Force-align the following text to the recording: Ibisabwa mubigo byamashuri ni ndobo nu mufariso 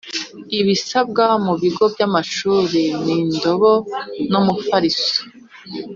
Ibisabwa 0.59 1.23
mubigo 1.45 1.83
byamashuri 1.93 2.83
ni 3.05 3.15
ndobo 3.35 3.71
nu 4.29 4.39
mufariso 4.45 5.19